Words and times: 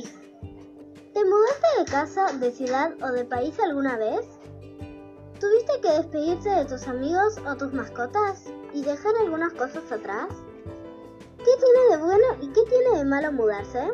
¿Te 0.00 1.24
mudaste 1.24 1.66
de 1.78 1.84
casa, 1.84 2.32
de 2.38 2.50
ciudad 2.50 2.92
o 3.02 3.12
de 3.12 3.24
país 3.26 3.54
alguna 3.60 3.98
vez? 3.98 4.26
¿Tuviste 5.38 5.72
que 5.82 5.90
despedirte 5.90 6.48
de 6.48 6.64
tus 6.64 6.88
amigos 6.88 7.36
o 7.46 7.56
tus 7.56 7.74
mascotas 7.74 8.44
y 8.72 8.82
dejar 8.82 9.12
algunas 9.20 9.52
cosas 9.52 9.90
atrás? 9.92 10.28
¿Qué 11.38 11.50
tiene 11.58 11.90
de 11.90 12.02
bueno 12.02 12.26
y 12.40 12.46
qué 12.52 12.60
tiene 12.70 12.98
de 12.98 13.04
malo 13.04 13.32
mudarse? 13.32 13.90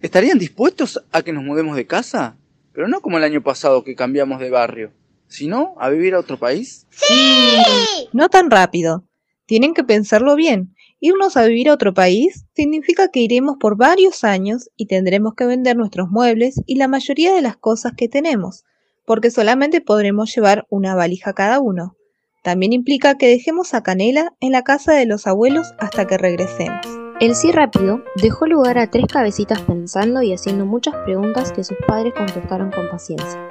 ¿Estarían 0.00 0.38
dispuestos 0.38 1.02
a 1.10 1.22
que 1.22 1.32
nos 1.32 1.42
mudemos 1.42 1.74
de 1.74 1.86
casa? 1.86 2.36
Pero 2.72 2.86
no 2.86 3.00
como 3.00 3.16
el 3.16 3.24
año 3.24 3.42
pasado 3.42 3.82
que 3.82 3.96
cambiamos 3.96 4.38
de 4.38 4.50
barrio, 4.50 4.92
sino 5.26 5.74
a 5.80 5.88
vivir 5.88 6.14
a 6.14 6.20
otro 6.20 6.38
país. 6.38 6.86
¡Sí! 6.90 8.08
No 8.12 8.28
tan 8.28 8.50
rápido. 8.50 9.02
Tienen 9.46 9.74
que 9.74 9.84
pensarlo 9.84 10.36
bien. 10.36 10.75
Irnos 11.08 11.36
a 11.36 11.46
vivir 11.46 11.68
a 11.68 11.74
otro 11.74 11.94
país 11.94 12.46
significa 12.56 13.12
que 13.12 13.20
iremos 13.20 13.58
por 13.60 13.76
varios 13.76 14.24
años 14.24 14.70
y 14.76 14.86
tendremos 14.86 15.34
que 15.36 15.46
vender 15.46 15.76
nuestros 15.76 16.08
muebles 16.10 16.60
y 16.66 16.78
la 16.78 16.88
mayoría 16.88 17.32
de 17.32 17.42
las 17.42 17.56
cosas 17.56 17.92
que 17.96 18.08
tenemos, 18.08 18.64
porque 19.04 19.30
solamente 19.30 19.80
podremos 19.80 20.34
llevar 20.34 20.66
una 20.68 20.96
valija 20.96 21.32
cada 21.32 21.60
uno. 21.60 21.94
También 22.42 22.72
implica 22.72 23.16
que 23.16 23.28
dejemos 23.28 23.72
a 23.72 23.84
Canela 23.84 24.34
en 24.40 24.50
la 24.50 24.62
casa 24.62 24.94
de 24.94 25.06
los 25.06 25.28
abuelos 25.28 25.74
hasta 25.78 26.08
que 26.08 26.18
regresemos. 26.18 26.84
El 27.20 27.36
sí 27.36 27.52
rápido 27.52 28.02
dejó 28.20 28.48
lugar 28.48 28.76
a 28.76 28.90
tres 28.90 29.06
cabecitas 29.06 29.60
pensando 29.60 30.22
y 30.22 30.32
haciendo 30.32 30.66
muchas 30.66 30.96
preguntas 31.04 31.52
que 31.52 31.62
sus 31.62 31.76
padres 31.86 32.14
contestaron 32.14 32.72
con 32.72 32.88
paciencia. 32.90 33.48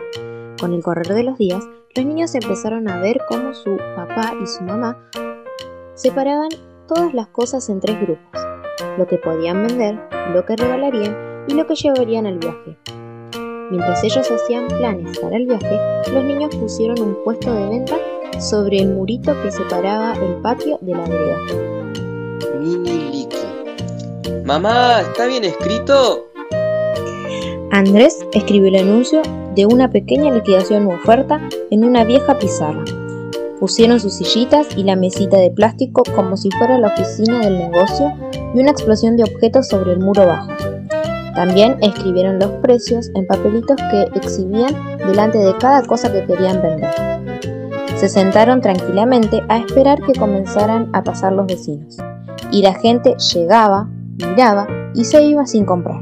Con 0.60 0.74
el 0.74 0.84
correr 0.84 1.08
de 1.08 1.24
los 1.24 1.38
días, 1.38 1.64
los 1.96 2.06
niños 2.06 2.36
empezaron 2.36 2.90
a 2.90 3.00
ver 3.00 3.22
cómo 3.30 3.54
su 3.54 3.78
papá 3.96 4.34
y 4.44 4.46
su 4.46 4.62
mamá 4.64 5.10
separaban 5.94 6.50
todas 6.88 7.14
las 7.14 7.28
cosas 7.28 7.70
en 7.70 7.80
tres 7.80 8.00
grupos, 8.00 8.42
lo 8.98 9.08
que 9.08 9.18
podían 9.18 9.66
vender, 9.68 10.00
lo 10.34 10.46
que 10.46 10.56
regalarían 10.56 11.46
y 11.48 11.54
lo 11.54 11.66
que 11.68 11.76
llevarían 11.76 12.26
al 12.26 12.40
viaje. 12.40 12.78
Mientras 13.72 14.04
ellos 14.04 14.30
hacían 14.30 14.68
planes 14.68 15.18
para 15.20 15.38
el 15.38 15.48
viaje, 15.48 15.80
los 16.12 16.24
niños 16.24 16.56
pusieron 16.56 17.02
un 17.02 17.18
puesto 17.24 17.54
de 17.54 17.68
venta 17.68 17.96
sobre 18.40 18.80
el 18.80 18.90
murito 18.90 19.34
que 19.42 19.52
separaba 19.52 20.14
el 20.14 20.36
patio 20.42 20.78
de 20.82 20.92
la 20.92 21.04
vereda. 21.04 21.38
Mini 22.60 23.12
Liqui. 23.12 24.44
Mamá, 24.44 25.02
¿está 25.02 25.26
bien 25.26 25.44
escrito? 25.46 26.28
Andrés 27.72 28.26
escribió 28.34 28.70
el 28.70 28.76
anuncio 28.76 29.22
de 29.56 29.66
una 29.66 29.90
pequeña 29.90 30.34
liquidación 30.34 30.86
u 30.86 30.94
oferta 30.94 31.42
en 31.72 31.84
una 31.84 32.04
vieja 32.04 32.38
pizarra. 32.38 32.84
Pusieron 33.66 34.00
sus 34.00 34.14
sillitas 34.14 34.68
y 34.78 34.84
la 34.84 34.96
mesita 34.96 35.38
de 35.38 35.50
plástico 35.50 36.04
como 36.16 36.38
si 36.38 36.52
fuera 36.52 36.78
la 36.78 36.90
oficina 36.90 37.40
del 37.40 37.58
negocio 37.58 38.14
y 38.54 38.60
una 38.60 38.70
explosión 38.70 39.18
de 39.18 39.24
objetos 39.24 39.70
sobre 39.70 39.94
el 39.94 40.00
muro 40.02 40.28
bajo. 40.28 40.52
También 41.34 41.76
escribieron 41.82 42.38
los 42.38 42.52
precios 42.62 43.10
en 43.16 43.26
papelitos 43.26 43.76
que 43.90 44.04
exhibían 44.20 45.00
delante 45.00 45.40
de 45.40 45.58
cada 45.58 45.82
cosa 45.82 46.14
que 46.14 46.24
querían 46.28 46.62
vender. 46.62 46.94
Se 47.98 48.08
sentaron 48.08 48.62
tranquilamente 48.62 49.42
a 49.50 49.58
esperar 49.58 50.00
que 50.00 50.14
comenzaran 50.14 50.92
a 50.94 51.04
pasar 51.04 51.34
los 51.34 51.48
vecinos. 51.48 51.98
Y 52.52 52.62
la 52.62 52.76
gente 52.76 53.16
llegaba, 53.34 53.90
miraba 54.18 54.68
y 54.94 55.06
se 55.06 55.24
iba 55.24 55.48
sin 55.48 55.66
comprar. 55.66 56.02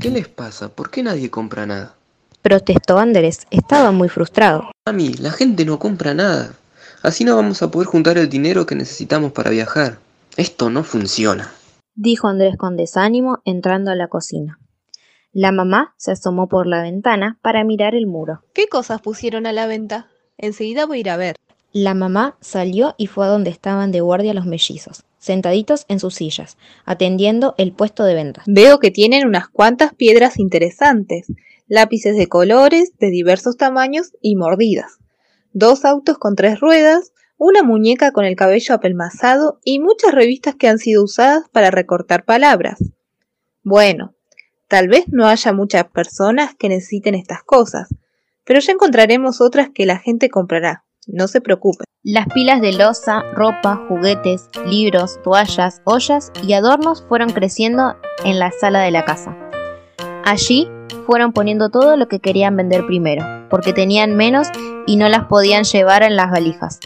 ¿Qué 0.00 0.10
les 0.10 0.26
pasa? 0.26 0.68
¿Por 0.70 0.90
qué 0.90 1.04
nadie 1.04 1.30
compra 1.30 1.66
nada? 1.66 1.94
Protestó 2.42 2.98
Andrés, 2.98 3.46
estaba 3.52 3.92
muy 3.92 4.08
frustrado. 4.08 4.72
Mami, 4.86 5.14
la 5.14 5.30
gente 5.30 5.64
no 5.64 5.78
compra 5.78 6.14
nada. 6.14 6.50
Así 7.04 7.22
no 7.22 7.36
vamos 7.36 7.60
a 7.60 7.70
poder 7.70 7.86
juntar 7.86 8.16
el 8.16 8.30
dinero 8.30 8.64
que 8.64 8.74
necesitamos 8.74 9.30
para 9.30 9.50
viajar. 9.50 9.98
Esto 10.38 10.70
no 10.70 10.84
funciona. 10.84 11.52
Dijo 11.94 12.28
Andrés 12.28 12.56
con 12.56 12.78
desánimo 12.78 13.42
entrando 13.44 13.90
a 13.90 13.94
la 13.94 14.08
cocina. 14.08 14.58
La 15.30 15.52
mamá 15.52 15.94
se 15.98 16.12
asomó 16.12 16.48
por 16.48 16.66
la 16.66 16.80
ventana 16.80 17.38
para 17.42 17.62
mirar 17.62 17.94
el 17.94 18.06
muro. 18.06 18.40
¿Qué 18.54 18.68
cosas 18.68 19.02
pusieron 19.02 19.44
a 19.44 19.52
la 19.52 19.66
venta? 19.66 20.08
Enseguida 20.38 20.86
voy 20.86 20.96
a 20.96 21.00
ir 21.00 21.10
a 21.10 21.18
ver. 21.18 21.36
La 21.74 21.92
mamá 21.92 22.38
salió 22.40 22.94
y 22.96 23.06
fue 23.06 23.26
a 23.26 23.28
donde 23.28 23.50
estaban 23.50 23.92
de 23.92 24.00
guardia 24.00 24.32
los 24.32 24.46
mellizos, 24.46 25.04
sentaditos 25.18 25.84
en 25.88 26.00
sus 26.00 26.14
sillas, 26.14 26.56
atendiendo 26.86 27.54
el 27.58 27.72
puesto 27.72 28.04
de 28.04 28.14
venta. 28.14 28.42
Veo 28.46 28.78
que 28.78 28.90
tienen 28.90 29.26
unas 29.26 29.48
cuantas 29.48 29.92
piedras 29.92 30.38
interesantes, 30.38 31.26
lápices 31.68 32.16
de 32.16 32.28
colores, 32.28 32.96
de 32.98 33.10
diversos 33.10 33.58
tamaños 33.58 34.12
y 34.22 34.36
mordidas, 34.36 35.00
dos 35.54 35.84
autos 35.86 36.18
con 36.18 36.36
tres 36.36 36.60
ruedas, 36.60 37.12
una 37.38 37.62
muñeca 37.62 38.12
con 38.12 38.26
el 38.26 38.36
cabello 38.36 38.74
apelmazado 38.74 39.60
y 39.64 39.78
muchas 39.78 40.12
revistas 40.12 40.56
que 40.56 40.68
han 40.68 40.78
sido 40.78 41.02
usadas 41.02 41.48
para 41.50 41.70
recortar 41.70 42.24
palabras. 42.24 42.78
Bueno, 43.62 44.14
tal 44.68 44.88
vez 44.88 45.04
no 45.08 45.26
haya 45.26 45.52
muchas 45.52 45.84
personas 45.84 46.54
que 46.54 46.68
necesiten 46.68 47.14
estas 47.14 47.42
cosas, 47.42 47.88
pero 48.44 48.60
ya 48.60 48.72
encontraremos 48.72 49.40
otras 49.40 49.70
que 49.72 49.86
la 49.86 49.98
gente 49.98 50.28
comprará. 50.28 50.84
No 51.06 51.28
se 51.28 51.40
preocupen. 51.40 51.84
Las 52.02 52.26
pilas 52.26 52.60
de 52.60 52.72
loza, 52.72 53.22
ropa, 53.34 53.86
juguetes, 53.88 54.48
libros, 54.66 55.20
toallas, 55.22 55.80
ollas 55.84 56.32
y 56.46 56.52
adornos 56.52 57.04
fueron 57.08 57.30
creciendo 57.30 57.96
en 58.24 58.38
la 58.38 58.50
sala 58.50 58.82
de 58.82 58.90
la 58.90 59.04
casa. 59.04 59.36
Allí 60.24 60.68
fueron 61.06 61.32
poniendo 61.32 61.70
todo 61.70 61.96
lo 61.96 62.08
que 62.08 62.20
querían 62.20 62.56
vender 62.56 62.86
primero, 62.86 63.46
porque 63.50 63.72
tenían 63.72 64.16
menos 64.16 64.48
y 64.86 64.96
no 64.96 65.08
las 65.08 65.24
podían 65.24 65.64
llevar 65.64 66.02
en 66.02 66.16
las 66.16 66.30
valijas. 66.30 66.80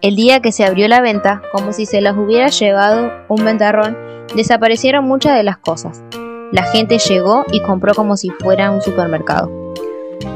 El 0.00 0.16
día 0.16 0.40
que 0.40 0.52
se 0.52 0.64
abrió 0.64 0.88
la 0.88 1.00
venta, 1.00 1.42
como 1.52 1.72
si 1.72 1.86
se 1.86 2.00
las 2.00 2.16
hubiera 2.16 2.48
llevado 2.48 3.10
un 3.28 3.44
ventarrón, 3.44 3.96
desaparecieron 4.34 5.04
muchas 5.04 5.36
de 5.36 5.44
las 5.44 5.58
cosas. 5.58 6.02
La 6.50 6.64
gente 6.64 6.98
llegó 6.98 7.44
y 7.52 7.60
compró 7.62 7.94
como 7.94 8.16
si 8.16 8.30
fuera 8.30 8.70
un 8.70 8.82
supermercado. 8.82 9.50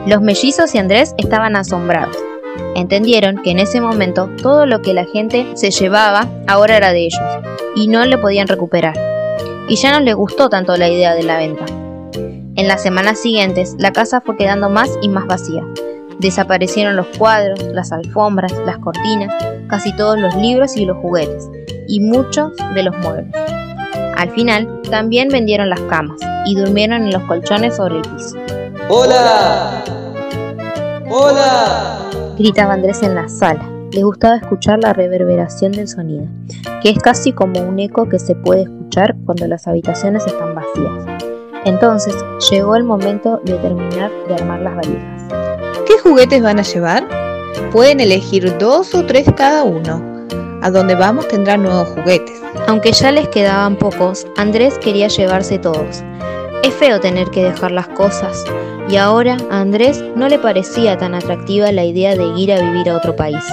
Los 0.07 0.23
mellizos 0.23 0.75
y 0.75 0.79
Andrés 0.79 1.15
estaban 1.19 1.57
asombrados. 1.57 2.17
Entendieron 2.75 3.43
que 3.43 3.51
en 3.51 3.59
ese 3.59 3.81
momento 3.81 4.31
todo 4.41 4.67
lo 4.67 4.83
que 4.83 4.95
la 4.95 5.05
gente 5.05 5.47
se 5.55 5.71
llevaba 5.71 6.29
ahora 6.47 6.77
era 6.77 6.93
de 6.93 7.07
ellos 7.07 7.21
y 7.75 7.89
no 7.89 8.05
le 8.07 8.19
podían 8.19 8.49
recuperar. 8.49 8.97
Y 9.69 9.77
ya 9.77 9.93
no 9.93 10.01
les 10.01 10.15
gustó 10.15 10.49
tanto 10.49 10.77
la 10.77 10.89
idea 10.89 11.15
de 11.15 11.23
la 11.25 11.39
venta. 11.39 11.65
En 12.55 12.69
las 12.69 12.83
semanas 12.83 13.21
siguientes, 13.21 13.75
la 13.79 13.93
casa 13.93 14.21
fue 14.21 14.37
quedando 14.37 14.71
más 14.71 14.91
y 15.03 15.09
más 15.09 15.27
vacía. 15.27 15.63
Desaparecieron 16.19 16.97
los 16.97 17.07
cuadros, 17.19 17.63
las 17.73 17.93
alfombras, 17.93 18.53
las 18.65 18.79
cortinas, 18.79 19.33
casi 19.69 19.95
todos 19.97 20.19
los 20.19 20.35
libros 20.37 20.77
y 20.77 20.85
los 20.85 20.97
juguetes, 20.99 21.49
y 21.89 22.01
muchos 22.01 22.53
de 22.75 22.83
los 22.83 22.97
muebles. 22.99 23.35
Al 24.17 24.31
final, 24.31 24.81
también 24.91 25.29
vendieron 25.29 25.69
las 25.69 25.81
camas 25.83 26.19
y 26.47 26.55
durmieron 26.55 27.03
en 27.03 27.13
los 27.13 27.23
colchones 27.25 27.77
sobre 27.77 27.97
el 27.97 28.03
piso. 28.03 28.37
¡Hola! 28.89 29.85
¡Hola! 31.11 31.99
Gritaba 32.39 32.75
Andrés 32.75 33.03
en 33.03 33.15
la 33.15 33.29
sala. 33.29 33.69
Le 33.93 34.03
gustaba 34.03 34.37
escuchar 34.37 34.79
la 34.81 34.93
reverberación 34.93 35.73
del 35.73 35.89
sonido, 35.89 36.27
que 36.83 36.91
es 36.91 36.99
casi 36.99 37.33
como 37.33 37.61
un 37.61 37.79
eco 37.79 38.09
que 38.09 38.19
se 38.19 38.35
puede 38.35 38.63
escuchar 38.63 39.17
cuando 39.25 39.47
las 39.47 39.67
habitaciones 39.67 40.27
están 40.27 40.55
vacías. 40.55 41.25
Entonces 41.65 42.15
llegó 42.51 42.77
el 42.77 42.85
momento 42.85 43.41
de 43.45 43.55
terminar 43.55 44.11
de 44.29 44.35
armar 44.35 44.61
las 44.61 44.77
valijas. 44.77 45.16
¿Qué 45.85 45.99
juguetes 46.03 46.43
van 46.43 46.59
a 46.59 46.63
llevar? 46.63 47.07
Pueden 47.71 48.01
elegir 48.01 48.57
dos 48.59 48.95
o 48.95 49.05
tres 49.05 49.29
cada 49.37 49.65
uno. 49.65 50.03
A 50.63 50.71
donde 50.71 50.95
vamos 50.95 51.29
tendrán 51.29 51.63
nuevos 51.63 51.89
juguetes. 51.89 52.41
Aunque 52.67 52.93
ya 52.93 53.13
les 53.13 53.29
quedaban 53.29 53.77
pocos, 53.77 54.27
Andrés 54.37 54.79
quería 54.79 55.09
llevarse 55.09 55.59
todos. 55.59 56.03
Es 56.63 56.75
feo 56.75 56.99
tener 56.99 57.29
que 57.31 57.45
dejar 57.45 57.71
las 57.71 57.89
cosas, 57.89 58.45
y 58.89 58.97
ahora 58.97 59.37
a 59.51 59.61
Andrés 59.61 60.03
no 60.17 60.29
le 60.29 60.39
parecía 60.39 60.97
tan 60.97 61.15
atractiva 61.15 61.71
la 61.71 61.85
idea 61.85 62.17
de 62.17 62.25
ir 62.37 62.53
a 62.53 62.61
vivir 62.61 62.89
a 62.89 62.97
otro 62.97 63.15
país. 63.15 63.45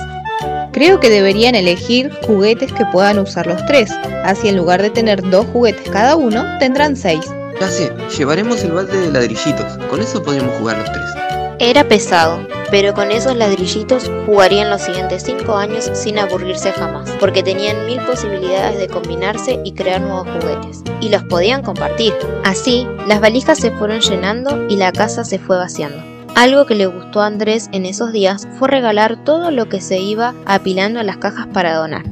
Creo 0.72 1.00
que 1.00 1.10
deberían 1.10 1.54
elegir 1.54 2.12
juguetes 2.26 2.72
que 2.74 2.86
puedan 2.88 3.20
usar 3.20 3.46
los 3.46 3.64
tres, 3.68 3.92
así 4.24 4.48
en 4.48 4.58
lugar 4.58 4.82
de 4.82 4.90
tener 4.90 5.22
dos 5.30 5.46
juguetes 5.54 5.88
cada 5.92 6.16
uno, 6.16 6.44
tendrán 6.60 6.96
seis. 6.96 7.26
Ya 7.60 7.68
sé, 7.68 7.94
llevaremos 8.18 8.64
el 8.64 8.72
balde 8.72 8.98
de 8.98 9.12
ladrillitos. 9.12 9.78
Con 9.90 10.02
eso 10.02 10.24
podremos 10.24 10.56
jugar 10.58 10.80
los 10.80 10.92
tres. 10.92 11.23
Era 11.60 11.88
pesado, 11.88 12.46
pero 12.72 12.94
con 12.94 13.12
esos 13.12 13.36
ladrillitos 13.36 14.10
jugarían 14.26 14.72
los 14.72 14.82
siguientes 14.82 15.24
cinco 15.24 15.56
años 15.56 15.90
sin 15.94 16.18
aburrirse 16.18 16.72
jamás, 16.72 17.12
porque 17.20 17.44
tenían 17.44 17.86
mil 17.86 18.02
posibilidades 18.02 18.80
de 18.80 18.88
combinarse 18.88 19.60
y 19.64 19.74
crear 19.74 20.02
nuevos 20.02 20.28
juguetes, 20.28 20.84
y 21.00 21.10
los 21.10 21.24
podían 21.26 21.62
compartir. 21.62 22.14
Así, 22.44 22.88
las 23.08 23.22
valijas 23.22 23.60
se 23.60 23.72
fueron 23.72 24.02
llenando 24.02 24.68
y 24.68 24.78
la 24.78 24.92
casa 24.92 25.24
se 25.24 25.38
fue 25.38 25.58
vaciando. 25.58 26.04
Algo 26.36 26.66
que 26.66 26.74
le 26.74 26.88
gustó 26.88 27.22
a 27.22 27.28
Andrés 27.28 27.70
en 27.72 27.86
esos 27.86 28.12
días 28.12 28.48
fue 28.58 28.68
regalar 28.68 29.24
todo 29.24 29.52
lo 29.52 29.70
que 29.70 29.80
se 29.80 30.00
iba 30.00 30.34
apilando 30.48 31.00
en 31.00 31.06
las 31.06 31.18
cajas 31.18 31.46
para 31.54 31.76
donar. 31.76 32.04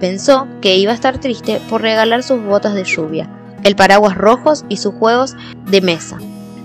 Pensó 0.00 0.48
que 0.62 0.76
iba 0.76 0.92
a 0.92 0.94
estar 0.94 1.18
triste 1.18 1.60
por 1.68 1.82
regalar 1.82 2.22
sus 2.22 2.42
botas 2.42 2.74
de 2.74 2.84
lluvia, 2.84 3.28
el 3.62 3.76
paraguas 3.76 4.16
rojos 4.16 4.64
y 4.70 4.78
sus 4.78 4.94
juegos 4.94 5.36
de 5.66 5.82
mesa. 5.82 6.16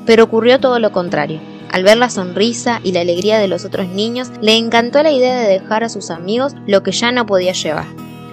Pero 0.05 0.23
ocurrió 0.23 0.61
todo 0.61 0.79
lo 0.79 0.93
contrario. 0.93 1.41
Al 1.75 1.83
ver 1.83 1.97
la 1.97 2.09
sonrisa 2.09 2.79
y 2.83 2.93
la 2.93 3.01
alegría 3.01 3.37
de 3.37 3.49
los 3.49 3.65
otros 3.65 3.89
niños, 3.89 4.31
le 4.39 4.55
encantó 4.55 5.03
la 5.03 5.11
idea 5.11 5.41
de 5.41 5.59
dejar 5.59 5.83
a 5.83 5.89
sus 5.89 6.09
amigos 6.09 6.55
lo 6.65 6.83
que 6.83 6.93
ya 6.93 7.11
no 7.11 7.25
podía 7.25 7.51
llevar. 7.51 7.87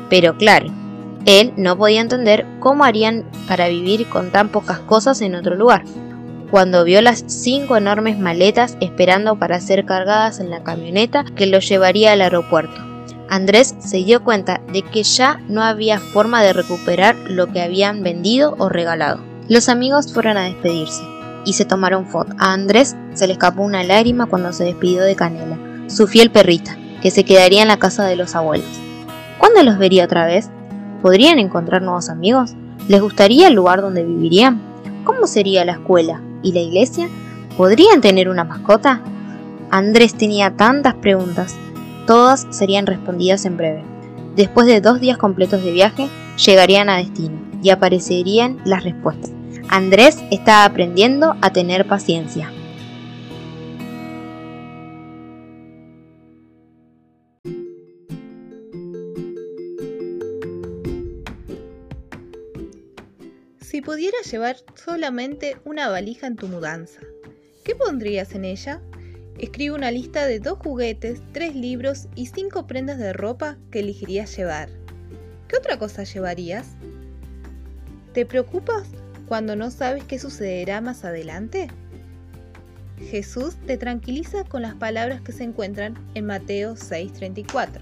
Pero 0.08 0.36
claro, 0.36 0.66
Él 1.26 1.52
no 1.56 1.76
podía 1.76 2.02
entender 2.02 2.46
cómo 2.60 2.84
harían 2.84 3.24
para 3.48 3.66
vivir 3.66 4.08
con 4.08 4.30
tan 4.30 4.50
pocas 4.50 4.78
cosas 4.78 5.20
en 5.22 5.34
otro 5.34 5.56
lugar. 5.56 5.82
Cuando 6.52 6.84
vio 6.84 7.02
las 7.02 7.24
cinco 7.26 7.76
enormes 7.76 8.16
maletas 8.16 8.76
esperando 8.80 9.36
para 9.36 9.60
ser 9.60 9.86
cargadas 9.86 10.38
en 10.38 10.48
la 10.48 10.62
camioneta 10.62 11.24
que 11.34 11.46
lo 11.46 11.58
llevaría 11.58 12.12
al 12.12 12.20
aeropuerto, 12.20 12.80
Andrés 13.28 13.74
se 13.80 13.96
dio 14.04 14.22
cuenta 14.22 14.60
de 14.72 14.82
que 14.82 15.02
ya 15.02 15.40
no 15.48 15.64
había 15.64 15.98
forma 15.98 16.44
de 16.44 16.52
recuperar 16.52 17.16
lo 17.16 17.48
que 17.48 17.60
habían 17.60 18.04
vendido 18.04 18.54
o 18.60 18.68
regalado. 18.68 19.20
Los 19.48 19.68
amigos 19.68 20.12
fueron 20.12 20.36
a 20.36 20.44
despedirse 20.44 21.11
y 21.44 21.54
se 21.54 21.64
tomaron 21.64 22.06
fotos. 22.06 22.34
A 22.38 22.52
Andrés 22.52 22.96
se 23.14 23.26
le 23.26 23.34
escapó 23.34 23.62
una 23.62 23.82
lágrima 23.82 24.26
cuando 24.26 24.52
se 24.52 24.64
despidió 24.64 25.02
de 25.02 25.16
Canela, 25.16 25.58
su 25.88 26.06
fiel 26.06 26.30
perrita, 26.30 26.76
que 27.00 27.10
se 27.10 27.24
quedaría 27.24 27.62
en 27.62 27.68
la 27.68 27.78
casa 27.78 28.04
de 28.04 28.16
los 28.16 28.34
abuelos. 28.34 28.68
¿Cuándo 29.38 29.62
los 29.62 29.78
vería 29.78 30.04
otra 30.04 30.26
vez? 30.26 30.50
¿Podrían 31.02 31.38
encontrar 31.38 31.82
nuevos 31.82 32.08
amigos? 32.08 32.54
¿Les 32.88 33.00
gustaría 33.00 33.48
el 33.48 33.54
lugar 33.54 33.82
donde 33.82 34.04
vivirían? 34.04 34.60
¿Cómo 35.04 35.26
sería 35.26 35.64
la 35.64 35.72
escuela 35.72 36.20
y 36.42 36.52
la 36.52 36.60
iglesia? 36.60 37.08
¿Podrían 37.56 38.00
tener 38.00 38.28
una 38.28 38.44
mascota? 38.44 39.00
Andrés 39.70 40.14
tenía 40.14 40.56
tantas 40.56 40.94
preguntas. 40.94 41.56
Todas 42.06 42.46
serían 42.50 42.86
respondidas 42.86 43.44
en 43.44 43.56
breve. 43.56 43.84
Después 44.36 44.66
de 44.66 44.80
dos 44.80 45.00
días 45.00 45.18
completos 45.18 45.62
de 45.62 45.72
viaje, 45.72 46.08
llegarían 46.36 46.88
a 46.88 46.96
destino 46.96 47.38
y 47.62 47.70
aparecerían 47.70 48.58
las 48.64 48.84
respuestas. 48.84 49.30
Andrés 49.68 50.18
está 50.30 50.64
aprendiendo 50.64 51.36
a 51.40 51.52
tener 51.52 51.86
paciencia. 51.86 52.52
Si 63.60 63.80
pudieras 63.80 64.30
llevar 64.30 64.56
solamente 64.74 65.56
una 65.64 65.88
valija 65.88 66.26
en 66.26 66.36
tu 66.36 66.46
mudanza, 66.48 67.00
¿qué 67.64 67.74
pondrías 67.74 68.34
en 68.34 68.44
ella? 68.44 68.82
Escribe 69.38 69.74
una 69.74 69.90
lista 69.90 70.26
de 70.26 70.38
dos 70.38 70.58
juguetes, 70.58 71.22
tres 71.32 71.56
libros 71.56 72.08
y 72.14 72.26
cinco 72.26 72.66
prendas 72.66 72.98
de 72.98 73.14
ropa 73.14 73.56
que 73.70 73.80
elegirías 73.80 74.36
llevar. 74.36 74.68
¿Qué 75.48 75.56
otra 75.56 75.78
cosa 75.78 76.04
llevarías? 76.04 76.68
¿Te 78.12 78.26
preocupas 78.26 78.88
cuando 79.32 79.56
no 79.56 79.70
sabes 79.70 80.04
qué 80.04 80.18
sucederá 80.18 80.82
más 80.82 81.06
adelante? 81.06 81.68
Jesús 82.98 83.56
te 83.66 83.78
tranquiliza 83.78 84.44
con 84.44 84.60
las 84.60 84.74
palabras 84.74 85.22
que 85.22 85.32
se 85.32 85.42
encuentran 85.42 85.96
en 86.12 86.26
Mateo 86.26 86.76
6:34. 86.76 87.80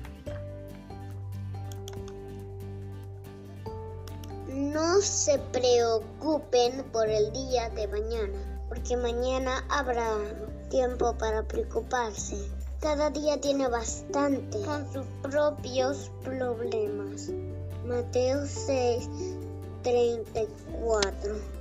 No 4.47 5.01
se 5.01 5.41
preocupen 5.51 6.85
por 6.93 7.09
el 7.09 7.33
día 7.33 7.69
de 7.71 7.89
mañana, 7.89 8.63
porque 8.69 8.97
mañana 8.97 9.65
habrá 9.71 10.19
tiempo 10.69 11.19
para 11.19 11.43
preocuparse. 11.43 12.37
Cada 12.81 13.11
día 13.11 13.41
tiene 13.41 13.67
bastante 13.67 14.57
con 14.61 14.93
sus 14.93 15.05
propios 15.21 16.13
problemas. 16.23 17.29
Mateo 17.85 18.47
6, 18.47 19.09
34. 19.83 21.60